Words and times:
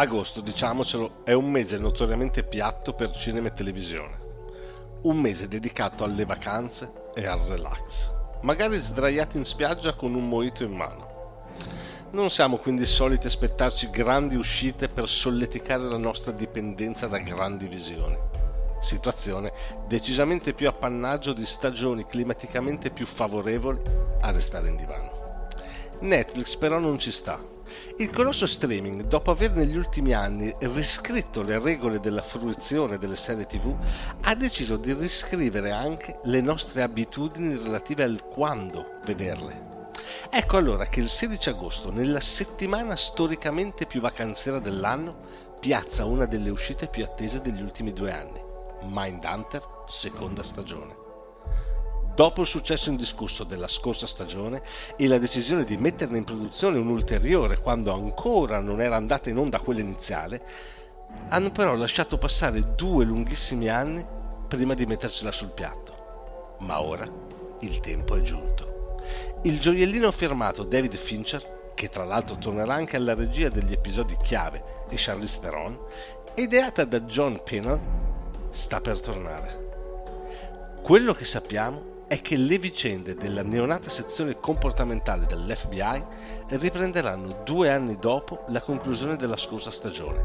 Agosto, 0.00 0.40
diciamocelo, 0.40 1.24
è 1.24 1.32
un 1.32 1.50
mese 1.50 1.76
notoriamente 1.76 2.44
piatto 2.44 2.92
per 2.92 3.10
cinema 3.16 3.48
e 3.48 3.52
televisione. 3.52 4.16
Un 5.02 5.18
mese 5.18 5.48
dedicato 5.48 6.04
alle 6.04 6.24
vacanze 6.24 7.10
e 7.14 7.26
al 7.26 7.40
relax. 7.40 8.08
Magari 8.42 8.78
sdraiati 8.78 9.38
in 9.38 9.44
spiaggia 9.44 9.94
con 9.94 10.14
un 10.14 10.28
moito 10.28 10.62
in 10.62 10.70
mano. 10.70 11.46
Non 12.12 12.30
siamo 12.30 12.58
quindi 12.58 12.86
soliti 12.86 13.26
aspettarci 13.26 13.90
grandi 13.90 14.36
uscite 14.36 14.88
per 14.88 15.08
solleticare 15.08 15.88
la 15.88 15.98
nostra 15.98 16.30
dipendenza 16.30 17.08
da 17.08 17.18
grandi 17.18 17.66
visioni. 17.66 18.16
Situazione 18.80 19.52
decisamente 19.88 20.52
più 20.52 20.68
appannaggio 20.68 21.32
di 21.32 21.44
stagioni 21.44 22.06
climaticamente 22.06 22.90
più 22.90 23.04
favorevoli 23.04 23.80
a 24.20 24.30
restare 24.30 24.68
in 24.68 24.76
divano. 24.76 25.46
Netflix 26.02 26.54
però 26.54 26.78
non 26.78 27.00
ci 27.00 27.10
sta 27.10 27.56
il 27.98 28.10
colosso 28.10 28.46
streaming, 28.46 29.04
dopo 29.04 29.30
aver 29.30 29.54
negli 29.54 29.76
ultimi 29.76 30.12
anni 30.12 30.54
riscritto 30.60 31.42
le 31.42 31.58
regole 31.58 32.00
della 32.00 32.22
fruizione 32.22 32.98
delle 32.98 33.16
serie 33.16 33.46
TV, 33.46 33.74
ha 34.22 34.34
deciso 34.34 34.76
di 34.76 34.92
riscrivere 34.92 35.70
anche 35.70 36.18
le 36.24 36.40
nostre 36.40 36.82
abitudini 36.82 37.56
relative 37.56 38.02
al 38.02 38.22
quando 38.24 38.98
vederle. 39.04 39.66
Ecco 40.30 40.56
allora 40.56 40.86
che 40.86 41.00
il 41.00 41.08
16 41.08 41.48
agosto, 41.48 41.90
nella 41.90 42.20
settimana 42.20 42.96
storicamente 42.96 43.86
più 43.86 44.00
vacanziera 44.00 44.58
dell'anno, 44.58 45.16
piazza 45.58 46.04
una 46.04 46.26
delle 46.26 46.50
uscite 46.50 46.86
più 46.86 47.02
attese 47.04 47.40
degli 47.40 47.62
ultimi 47.62 47.92
due 47.92 48.12
anni, 48.12 48.40
Mindhunter, 48.82 49.62
seconda 49.86 50.42
stagione. 50.42 51.07
Dopo 52.18 52.40
il 52.40 52.48
successo 52.48 52.88
indiscusso 52.88 53.44
della 53.44 53.68
scorsa 53.68 54.08
stagione 54.08 54.60
e 54.96 55.06
la 55.06 55.18
decisione 55.18 55.62
di 55.62 55.76
metterne 55.76 56.18
in 56.18 56.24
produzione 56.24 56.76
un'ulteriore 56.76 57.60
quando 57.60 57.92
ancora 57.92 58.58
non 58.58 58.80
era 58.80 58.96
andata 58.96 59.30
in 59.30 59.38
onda 59.38 59.60
quella 59.60 59.82
iniziale, 59.82 60.42
hanno 61.28 61.52
però 61.52 61.76
lasciato 61.76 62.18
passare 62.18 62.74
due 62.74 63.04
lunghissimi 63.04 63.68
anni 63.68 64.04
prima 64.48 64.74
di 64.74 64.84
mettercela 64.84 65.30
sul 65.30 65.50
piatto. 65.50 66.56
Ma 66.58 66.82
ora 66.82 67.08
il 67.60 67.78
tempo 67.78 68.16
è 68.16 68.22
giunto. 68.22 68.96
Il 69.42 69.60
gioiellino 69.60 70.10
firmato 70.10 70.64
David 70.64 70.96
Fincher, 70.96 71.70
che 71.76 71.88
tra 71.88 72.02
l'altro 72.02 72.36
tornerà 72.36 72.74
anche 72.74 72.96
alla 72.96 73.14
regia 73.14 73.48
degli 73.48 73.74
episodi 73.74 74.16
chiave 74.20 74.82
di 74.88 74.96
Charlize 74.98 75.38
Theron, 75.38 75.78
ideata 76.34 76.84
da 76.84 76.98
John 77.02 77.40
Pennell, 77.44 77.80
sta 78.50 78.80
per 78.80 78.98
tornare. 78.98 79.66
Quello 80.82 81.14
che 81.14 81.24
sappiamo 81.24 81.94
è 82.08 82.22
che 82.22 82.36
le 82.36 82.58
vicende 82.58 83.14
della 83.14 83.42
neonata 83.42 83.90
sezione 83.90 84.40
comportamentale 84.40 85.26
dell'FBI 85.26 86.04
riprenderanno 86.48 87.42
due 87.44 87.70
anni 87.70 87.98
dopo 87.98 88.44
la 88.48 88.62
conclusione 88.62 89.16
della 89.16 89.36
scorsa 89.36 89.70
stagione. 89.70 90.24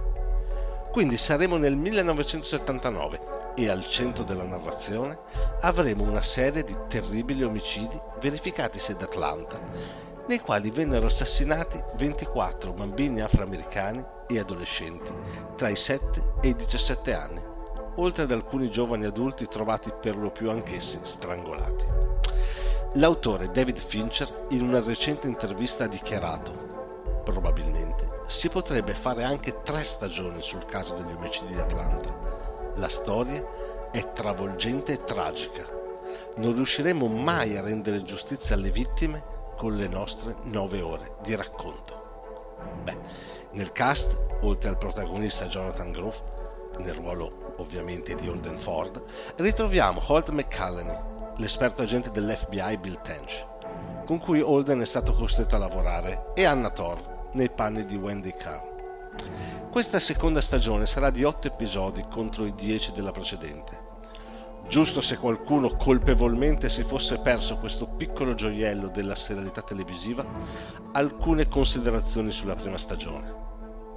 Quindi 0.92 1.18
saremo 1.18 1.58
nel 1.58 1.76
1979 1.76 3.52
e 3.56 3.68
al 3.68 3.86
centro 3.86 4.24
della 4.24 4.46
narrazione 4.46 5.20
avremo 5.60 6.04
una 6.04 6.22
serie 6.22 6.64
di 6.64 6.76
terribili 6.88 7.44
omicidi 7.44 8.00
verificatisi 8.22 8.94
ad 8.94 9.02
Atlanta, 9.02 9.60
nei 10.26 10.40
quali 10.40 10.72
vennero 10.72 11.08
assassinati 11.08 11.84
24 11.98 12.72
bambini 12.72 13.20
afroamericani 13.20 14.02
e 14.28 14.40
adolescenti 14.40 15.12
tra 15.58 15.68
i 15.68 15.76
7 15.76 16.24
e 16.42 16.48
i 16.48 16.56
17 16.56 17.14
anni 17.14 17.52
oltre 17.96 18.24
ad 18.24 18.32
alcuni 18.32 18.70
giovani 18.70 19.06
adulti 19.06 19.48
trovati 19.48 19.92
per 20.00 20.16
lo 20.16 20.32
più 20.32 20.50
anch'essi 20.50 21.00
strangolati. 21.02 21.86
L'autore 22.94 23.50
David 23.50 23.78
Fincher 23.78 24.46
in 24.50 24.62
una 24.62 24.82
recente 24.82 25.28
intervista 25.28 25.86
ha 25.86 25.88
dichiarato 25.88 26.72
probabilmente 27.24 28.14
si 28.28 28.50
potrebbe 28.50 28.94
fare 28.94 29.24
anche 29.24 29.62
tre 29.64 29.84
stagioni 29.84 30.42
sul 30.42 30.66
caso 30.66 30.96
degli 30.96 31.12
omicidi 31.12 31.54
di 31.54 31.60
Atlanta. 31.60 32.72
La 32.76 32.90
storia 32.90 33.90
è 33.92 34.12
travolgente 34.14 34.94
e 34.94 35.04
tragica. 35.04 35.66
Non 36.36 36.56
riusciremo 36.56 37.08
mai 37.08 37.58
a 37.58 37.62
rendere 37.62 38.04
giustizia 38.04 38.56
alle 38.56 38.72
vittime 38.72 39.24
con 39.58 39.76
le 39.76 39.88
nostre 39.88 40.36
nove 40.44 40.82
ore 40.82 41.16
di 41.22 41.36
racconto. 41.36 42.56
Beh, 42.84 42.98
nel 43.52 43.72
cast, 43.72 44.18
oltre 44.42 44.70
al 44.70 44.78
protagonista 44.78 45.46
Jonathan 45.46 45.92
Groff, 45.92 46.22
nel 46.78 46.94
ruolo 46.94 47.56
ovviamente 47.58 48.16
di 48.16 48.28
Holden 48.28 48.58
Ford, 48.58 49.02
ritroviamo 49.36 50.02
Holt 50.06 50.30
McCallany, 50.30 50.98
l'esperto 51.38 51.82
agente 51.82 52.12
dell'FBI 52.12 52.78
Bill 52.78 53.02
Tench, 53.02 53.46
con 54.06 54.20
cui 54.20 54.42
Holden 54.42 54.82
è 54.82 54.86
stato 54.86 55.14
costretto 55.14 55.56
a 55.56 55.60
lavorare, 55.60 56.32
e 56.34 56.46
Anna 56.46 56.70
Thor, 56.70 57.30
nei 57.34 57.50
panni 57.50 57.86
di 57.86 57.96
Wendy 57.96 58.34
Carr. 58.36 58.72
Questa 59.70 60.00
seconda 60.00 60.42
stagione 60.42 60.86
sarà 60.86 61.10
di 61.10 61.24
8 61.24 61.48
episodi 61.48 62.06
contro 62.10 62.46
i 62.46 62.54
10 62.54 62.92
della 62.92 63.12
precedente. 63.12 63.92
Giusto 64.68 65.02
se 65.02 65.18
qualcuno 65.18 65.76
colpevolmente 65.76 66.70
si 66.70 66.84
fosse 66.84 67.20
perso 67.20 67.58
questo 67.58 67.88
piccolo 67.88 68.34
gioiello 68.34 68.88
della 68.88 69.16
serialità 69.16 69.62
televisiva, 69.62 70.26
alcune 70.94 71.48
considerazioni 71.48 72.32
sulla 72.32 72.56
prima 72.56 72.78
stagione. 72.78 73.53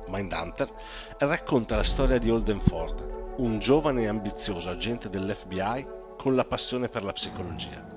Mindhunter, 0.08 0.70
racconta 1.18 1.76
la 1.76 1.82
storia 1.82 2.18
di 2.18 2.30
Holden 2.30 2.60
Ford, 2.60 3.34
un 3.36 3.58
giovane 3.58 4.02
e 4.02 4.08
ambizioso 4.08 4.68
agente 4.68 5.08
dell'FBI 5.08 5.86
con 6.16 6.34
la 6.34 6.44
passione 6.44 6.88
per 6.88 7.02
la 7.02 7.12
psicologia. 7.12 7.94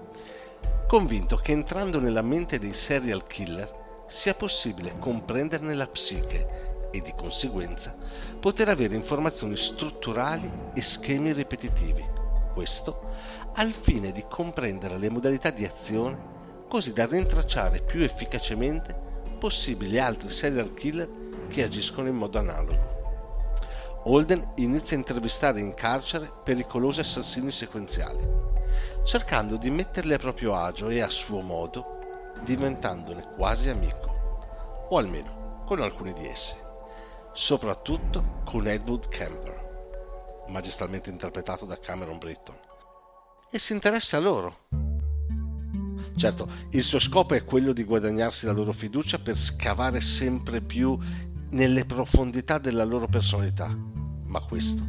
Convinto 0.88 1.38
che 1.38 1.52
entrando 1.52 2.00
nella 2.00 2.22
mente 2.22 2.60
dei 2.60 2.74
serial 2.74 3.26
killer 3.28 4.04
sia 4.08 4.34
possibile 4.34 4.98
comprenderne 4.98 5.76
la 5.76 5.88
psiche 5.88 6.88
e 6.92 7.02
di 7.02 7.14
conseguenza 7.16 7.96
poter 8.40 8.70
avere 8.70 8.96
informazioni 8.96 9.56
strutturali 9.56 10.52
e 10.74 10.82
schemi 10.82 11.32
ripetitivi. 11.32 12.04
Questo 12.54 13.08
al 13.54 13.74
fine 13.74 14.12
di 14.12 14.26
comprendere 14.28 14.98
le 14.98 15.10
modalità 15.10 15.52
di 15.52 15.66
azione 15.66 16.38
così 16.68 16.92
da 16.92 17.06
rintracciare 17.06 17.82
più 17.82 18.02
efficacemente 18.04 19.08
possibili 19.40 19.98
altri 19.98 20.30
serial 20.30 20.76
killer 20.76 21.10
che 21.48 21.64
agiscono 21.64 22.08
in 22.08 22.16
modo 22.16 22.38
analogo. 22.38 22.98
Holden 24.04 24.54
inizia 24.56 24.96
a 24.96 25.00
intervistare 25.00 25.60
in 25.60 25.74
carcere 25.74 26.32
pericolosi 26.44 27.00
assassini 27.00 27.52
sequenziali, 27.52 28.26
cercando 29.04 29.58
di 29.58 29.72
metterli 29.72 30.14
a 30.14 30.18
proprio 30.18 30.56
agio 30.56 30.90
e 30.90 31.02
a 31.02 31.10
suo 31.10 31.42
modo 31.42 31.98
diventandone 32.44 33.34
quasi 33.36 33.70
amico, 33.70 34.88
o 34.90 34.98
almeno 34.98 35.64
con 35.66 35.82
alcuni 35.82 36.14
di 36.14 36.28
essi, 36.28 36.56
soprattutto 37.34 38.42
con 38.46 38.68
Edward 38.68 39.10
Kemper, 39.10 40.46
magistralmente 40.48 41.10
interpretato 41.10 41.66
da 41.66 41.78
Cameron 41.80 42.18
Britton, 42.18 42.58
e 43.52 43.60
si 43.60 43.74
interessa 43.74 44.18
a 44.18 44.22
loro. 44.22 44.89
Certo, 46.20 46.52
il 46.72 46.84
suo 46.84 47.00
scopo 47.00 47.34
è 47.34 47.46
quello 47.46 47.72
di 47.72 47.86
guadagnarsi 47.86 48.46
la 48.46 48.52
loro 48.52 48.74
fiducia 48.74 49.20
per 49.20 49.38
scavare 49.38 50.02
sempre 50.02 50.60
più 50.60 51.00
nelle 51.52 51.86
profondità 51.86 52.58
della 52.58 52.84
loro 52.84 53.08
personalità, 53.08 53.74
ma 54.26 54.42
questo 54.42 54.86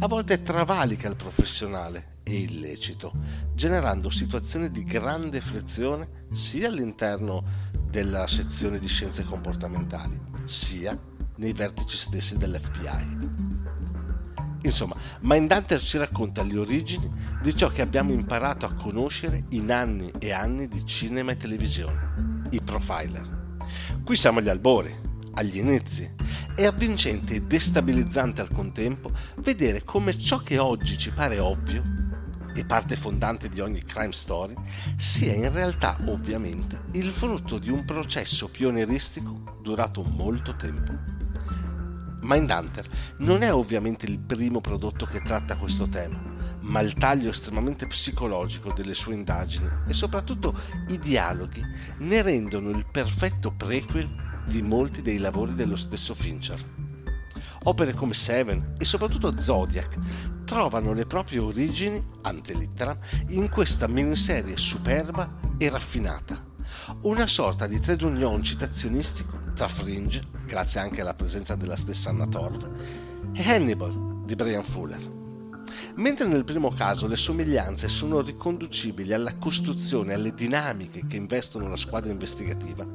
a 0.00 0.06
volte 0.06 0.42
travalica 0.42 1.08
il 1.08 1.16
professionale 1.16 2.18
e 2.24 2.40
illecito, 2.40 3.10
generando 3.54 4.10
situazioni 4.10 4.70
di 4.70 4.84
grande 4.84 5.40
frizione 5.40 6.26
sia 6.32 6.68
all'interno 6.68 7.42
della 7.88 8.26
sezione 8.26 8.78
di 8.78 8.86
scienze 8.86 9.24
comportamentali, 9.24 10.20
sia 10.44 10.94
nei 11.36 11.54
vertici 11.54 11.96
stessi 11.96 12.36
dell'FBI. 12.36 13.45
Insomma, 14.66 14.96
Mindhunter 15.20 15.80
ci 15.80 15.96
racconta 15.96 16.42
le 16.42 16.58
origini 16.58 17.08
di 17.40 17.54
ciò 17.54 17.68
che 17.68 17.82
abbiamo 17.82 18.12
imparato 18.12 18.66
a 18.66 18.74
conoscere 18.74 19.44
in 19.50 19.70
anni 19.70 20.10
e 20.18 20.32
anni 20.32 20.66
di 20.66 20.84
cinema 20.84 21.30
e 21.30 21.36
televisione, 21.36 22.44
i 22.50 22.60
profiler. 22.60 23.54
Qui 24.02 24.16
siamo 24.16 24.40
agli 24.40 24.48
albori, 24.48 24.92
agli 25.34 25.58
inizi. 25.58 26.10
È 26.52 26.64
avvincente 26.64 27.34
e 27.34 27.42
destabilizzante 27.42 28.40
al 28.40 28.50
contempo 28.50 29.12
vedere 29.36 29.84
come 29.84 30.18
ciò 30.18 30.38
che 30.38 30.58
oggi 30.58 30.98
ci 30.98 31.12
pare 31.12 31.38
ovvio 31.38 31.84
e 32.52 32.64
parte 32.64 32.96
fondante 32.96 33.48
di 33.48 33.60
ogni 33.60 33.84
crime 33.84 34.12
story, 34.12 34.54
sia 34.96 35.32
in 35.32 35.52
realtà 35.52 35.96
ovviamente 36.06 36.86
il 36.92 37.12
frutto 37.12 37.58
di 37.58 37.70
un 37.70 37.84
processo 37.84 38.48
pionieristico 38.48 39.58
durato 39.62 40.02
molto 40.02 40.56
tempo. 40.56 41.16
Mindhunter 42.26 42.88
non 43.18 43.42
è 43.42 43.52
ovviamente 43.52 44.04
il 44.06 44.18
primo 44.18 44.60
prodotto 44.60 45.06
che 45.06 45.22
tratta 45.22 45.56
questo 45.56 45.88
tema, 45.88 46.20
ma 46.60 46.80
il 46.80 46.94
taglio 46.94 47.30
estremamente 47.30 47.86
psicologico 47.86 48.72
delle 48.72 48.94
sue 48.94 49.14
indagini 49.14 49.68
e 49.86 49.94
soprattutto 49.94 50.58
i 50.88 50.98
dialoghi 50.98 51.62
ne 51.98 52.22
rendono 52.22 52.70
il 52.70 52.84
perfetto 52.90 53.52
prequel 53.52 54.42
di 54.46 54.60
molti 54.60 55.02
dei 55.02 55.18
lavori 55.18 55.54
dello 55.54 55.76
stesso 55.76 56.14
Fincher. 56.14 56.62
Opere 57.62 57.94
come 57.94 58.14
Seven 58.14 58.74
e 58.78 58.84
soprattutto 58.84 59.40
Zodiac 59.40 59.96
trovano 60.44 60.92
le 60.92 61.06
proprie 61.06 61.38
origini, 61.38 62.04
ante 62.22 62.54
litteram, 62.54 62.98
in 63.28 63.48
questa 63.48 63.86
miniserie 63.86 64.56
superba 64.56 65.38
e 65.58 65.68
raffinata. 65.68 66.44
Una 67.02 67.26
sorta 67.26 67.66
di 67.66 67.78
trade 67.80 68.04
union 68.04 68.42
citazionistico 68.42 69.45
tra 69.56 69.68
Fringe, 69.68 70.22
grazie 70.44 70.80
anche 70.80 71.00
alla 71.00 71.14
presenza 71.14 71.54
della 71.56 71.76
stessa 71.76 72.10
Anna 72.10 72.26
Torv, 72.26 72.68
e 73.32 73.42
Hannibal 73.42 74.24
di 74.26 74.34
Brian 74.36 74.62
Fuller. 74.62 75.14
Mentre 75.94 76.26
nel 76.26 76.44
primo 76.44 76.70
caso 76.72 77.06
le 77.06 77.16
somiglianze 77.16 77.88
sono 77.88 78.20
riconducibili 78.20 79.14
alla 79.14 79.36
costruzione, 79.36 80.12
alle 80.12 80.34
dinamiche 80.34 81.06
che 81.06 81.16
investono 81.16 81.68
la 81.68 81.76
squadra 81.76 82.10
investigativa, 82.10 82.86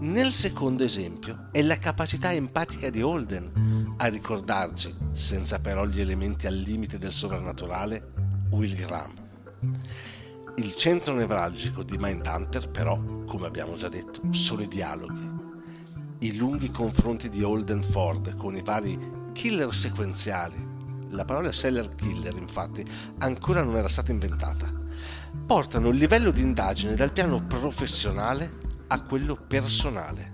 nel 0.00 0.30
secondo 0.30 0.84
esempio 0.84 1.48
è 1.50 1.62
la 1.62 1.78
capacità 1.78 2.32
empatica 2.32 2.90
di 2.90 3.00
Holden 3.00 3.94
a 3.96 4.06
ricordarci, 4.06 4.94
senza 5.14 5.58
però 5.58 5.86
gli 5.86 6.02
elementi 6.02 6.46
al 6.46 6.54
limite 6.54 6.98
del 6.98 7.12
sovrannaturale, 7.12 8.12
Will 8.50 8.76
Graham. 8.76 9.12
Il 10.56 10.74
centro 10.76 11.14
nevralgico 11.14 11.82
di 11.82 11.96
Mindhunter, 11.98 12.68
però, 12.68 13.00
come 13.24 13.46
abbiamo 13.46 13.74
già 13.74 13.88
detto, 13.88 14.20
sono 14.32 14.62
i 14.62 14.68
dialoghi. 14.68 15.33
I 16.24 16.38
lunghi 16.38 16.70
confronti 16.70 17.28
di 17.28 17.42
Holden 17.42 17.82
Ford 17.82 18.34
con 18.36 18.56
i 18.56 18.62
vari 18.62 18.98
killer 19.34 19.74
sequenziali 19.74 20.56
la 21.10 21.26
parola 21.26 21.52
seller 21.52 21.94
killer, 21.96 22.34
infatti, 22.38 22.82
ancora 23.18 23.62
non 23.62 23.76
era 23.76 23.88
stata 23.88 24.10
inventata. 24.10 24.72
Portano 25.46 25.90
il 25.90 25.98
livello 25.98 26.30
di 26.30 26.40
indagine 26.40 26.94
dal 26.94 27.12
piano 27.12 27.44
professionale 27.44 28.56
a 28.86 29.02
quello 29.02 29.36
personale. 29.36 30.32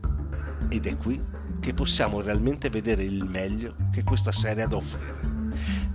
Ed 0.68 0.86
è 0.86 0.96
qui 0.96 1.20
che 1.58 1.74
possiamo 1.74 2.20
realmente 2.20 2.70
vedere 2.70 3.02
il 3.02 3.24
meglio 3.24 3.74
che 3.90 4.04
questa 4.04 4.30
serie 4.30 4.62
ha 4.62 4.68
da 4.68 4.76
offrire. 4.76 5.18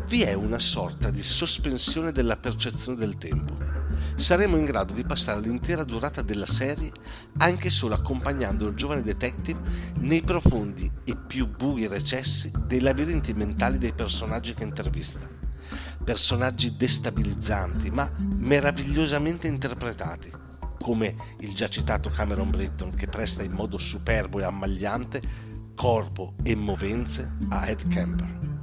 Vi 0.07 0.23
è 0.23 0.33
una 0.33 0.59
sorta 0.59 1.09
di 1.09 1.23
sospensione 1.23 2.11
della 2.11 2.35
percezione 2.35 2.97
del 2.97 3.17
tempo 3.17 3.74
saremo 4.15 4.55
in 4.55 4.65
grado 4.65 4.93
di 4.93 5.03
passare 5.03 5.41
l'intera 5.41 5.83
durata 5.83 6.21
della 6.21 6.45
serie 6.45 6.91
anche 7.37 7.69
solo 7.69 7.95
accompagnando 7.95 8.67
il 8.67 8.75
giovane 8.75 9.01
detective 9.01 9.59
nei 9.97 10.21
profondi 10.21 10.89
e 11.03 11.15
più 11.15 11.47
bui 11.47 11.87
recessi 11.87 12.51
dei 12.65 12.79
labirinti 12.79 13.33
mentali 13.33 13.77
dei 13.77 13.93
personaggi 13.93 14.53
che 14.53 14.63
intervista. 14.63 15.19
Personaggi 16.03 16.75
destabilizzanti 16.75 17.89
ma 17.91 18.09
meravigliosamente 18.17 19.47
interpretati, 19.47 20.31
come 20.79 21.15
il 21.39 21.53
già 21.53 21.67
citato 21.67 22.09
Cameron 22.09 22.51
Britton 22.51 22.91
che 22.91 23.07
presta 23.07 23.43
in 23.43 23.51
modo 23.51 23.77
superbo 23.77 24.39
e 24.39 24.43
ammagliante 24.43 25.21
corpo 25.75 26.35
e 26.43 26.55
movenze 26.55 27.31
a 27.49 27.67
Ed 27.67 27.87
Kemper 27.89 28.54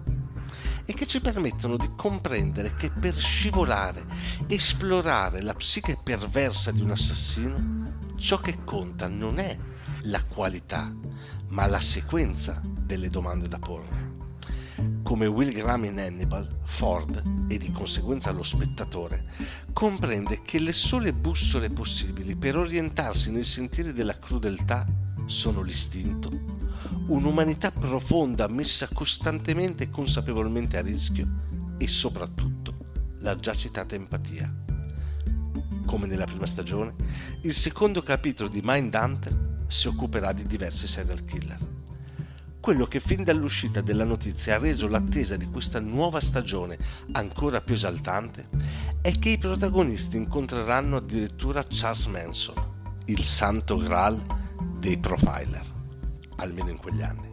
e 0.85 0.95
che 0.95 1.07
ci 1.07 1.21
permettono 1.21 1.77
di 1.77 1.91
comprendere 1.97 2.75
che 2.75 2.91
per 2.91 3.15
scivolare, 3.17 4.05
esplorare 4.47 5.43
la 5.43 5.55
psiche 5.55 5.99
perversa 6.03 6.71
di 6.71 6.81
un 6.81 6.91
assassino, 6.91 8.15
ciò 8.17 8.41
che 8.41 8.59
conta 8.65 9.09
non 9.09 9.39
è 9.39 9.57
la 10.03 10.25
qualità, 10.25 10.93
ma 11.49 11.67
la 11.67 11.81
sequenza 11.81 12.61
delle 12.65 13.09
domande 13.09 13.49
da 13.49 13.59
porre. 13.59 14.11
Come 15.03 15.27
Will 15.27 15.53
Graham 15.53 15.85
in 15.85 15.99
Hannibal, 15.99 16.61
Ford, 16.65 17.23
e 17.49 17.59
di 17.59 17.71
conseguenza 17.71 18.31
lo 18.31 18.43
spettatore, 18.43 19.25
comprende 19.73 20.41
che 20.43 20.59
le 20.59 20.73
sole 20.73 21.13
bussole 21.13 21.71
possibili 21.71 22.35
per 22.35 22.57
orientarsi 22.57 23.31
nei 23.31 23.45
sentieri 23.45 23.93
della 23.93 24.19
crudeltà 24.19 24.87
sono 25.27 25.63
l'istinto, 25.63 26.31
un'umanità 27.07 27.71
profonda 27.71 28.49
messa 28.49 28.89
costantemente 28.93 29.85
e 29.85 29.91
consapevolmente 29.91 30.77
a 30.77 30.83
rischio 30.83 31.29
e 31.79 31.89
soprattutto 31.89 32.75
la 33.21 33.37
già 33.37 33.55
citata 33.55 33.95
empatia. 33.95 34.53
Come 35.87 36.07
nella 36.07 36.25
prima 36.25 36.47
stagione, 36.47 36.95
il 37.43 37.55
secondo 37.55 38.03
capitolo 38.03 38.49
di 38.49 38.61
Mindhunter 38.63 39.65
si 39.67 39.89
occuperà 39.89 40.33
di 40.33 40.45
diversi 40.45 40.87
serial 40.87 41.25
killer. 41.25 41.59
Quello 42.61 42.87
che 42.87 43.01
fin 43.01 43.25
dall'uscita 43.25 43.81
della 43.81 44.05
notizia 44.05 44.55
ha 44.55 44.59
reso 44.59 44.87
l'attesa 44.87 45.37
di 45.37 45.47
questa 45.47 45.81
nuova 45.81 46.21
stagione 46.21 46.79
ancora 47.11 47.61
più 47.61 47.75
esaltante 47.75 48.49
è 49.01 49.11
che 49.19 49.31
i 49.31 49.39
protagonisti 49.39 50.17
incontreranno 50.17 50.97
addirittura 50.97 51.67
Charles 51.69 52.07
Manson, 52.07 52.55
il 53.07 53.25
santo 53.25 53.79
graal 53.79 54.42
dei 54.83 54.99
profiler, 54.99 55.65
almeno 56.39 56.71
in 56.71 56.77
quegli 56.77 57.03
anni. 57.03 57.31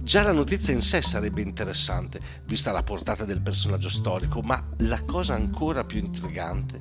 Già 0.00 0.22
la 0.22 0.32
notizia 0.32 0.74
in 0.74 0.82
sé 0.82 1.00
sarebbe 1.00 1.40
interessante, 1.40 2.20
vista 2.44 2.72
la 2.72 2.82
portata 2.82 3.24
del 3.24 3.40
personaggio 3.40 3.88
storico, 3.88 4.40
ma 4.40 4.60
la 4.78 5.00
cosa 5.04 5.34
ancora 5.34 5.84
più 5.84 6.00
intrigante 6.00 6.80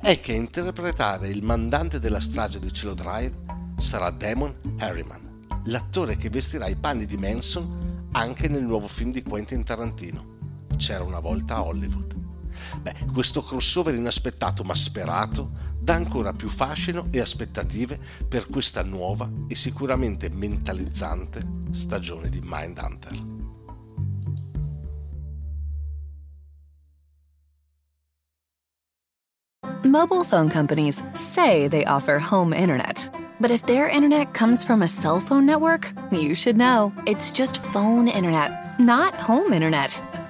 è 0.00 0.18
che 0.18 0.32
a 0.32 0.36
interpretare 0.36 1.28
il 1.28 1.44
mandante 1.44 2.00
della 2.00 2.20
strage 2.20 2.58
di 2.58 2.72
Cielo 2.72 2.94
Drive 2.94 3.36
sarà 3.78 4.10
Damon 4.10 4.52
Harriman, 4.78 5.42
l'attore 5.66 6.16
che 6.16 6.28
vestirà 6.28 6.66
i 6.66 6.76
panni 6.76 7.06
di 7.06 7.16
Manson 7.16 8.08
anche 8.12 8.48
nel 8.48 8.64
nuovo 8.64 8.88
film 8.88 9.12
di 9.12 9.22
Quentin 9.22 9.62
Tarantino. 9.62 10.38
C'era 10.76 11.04
una 11.04 11.20
volta 11.20 11.56
a 11.56 11.62
Hollywood. 11.62 12.19
Beh, 12.80 12.94
questo 13.12 13.42
crossover 13.42 13.94
inaspettato 13.94 14.62
ma 14.64 14.74
sperato 14.74 15.50
dà 15.78 15.94
ancora 15.94 16.32
più 16.32 16.48
fascino 16.48 17.08
e 17.10 17.20
aspettative 17.20 17.98
per 18.28 18.48
questa 18.48 18.82
nuova 18.82 19.28
e 19.48 19.54
sicuramente 19.54 20.28
mentalizzante 20.28 21.44
stagione 21.72 22.28
di 22.28 22.40
Mindhunter. 22.42 23.48
Mobile 29.82 30.24
phone 30.24 30.50
companies 30.50 31.02
say 31.14 31.66
they 31.66 31.84
offer 31.86 32.18
home 32.18 32.52
internet. 32.52 33.08
But 33.40 33.50
if 33.50 33.64
their 33.64 33.88
internet 33.88 34.34
comes 34.34 34.62
from 34.62 34.82
a 34.82 34.88
cell 34.88 35.18
phone 35.18 35.46
network, 35.46 35.90
you 36.12 36.34
should 36.34 36.58
know. 36.58 36.92
It's 37.06 37.32
just 37.32 37.64
phone 37.72 38.06
internet, 38.06 38.78
not 38.78 39.14
home 39.14 39.54
internet. 39.54 39.90